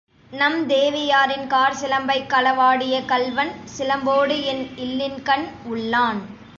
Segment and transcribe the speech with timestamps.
[0.31, 6.21] நம் தேவியாரின் காற்சிலம்பைக் களவாடிய கள்வன், சிலம்போடு என் இல்லின்கண் உள்ளான்.